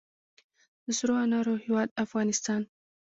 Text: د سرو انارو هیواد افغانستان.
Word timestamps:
د 0.85 0.87
سرو 0.97 1.13
انارو 1.23 1.53
هیواد 1.63 1.89
افغانستان. 2.03 2.61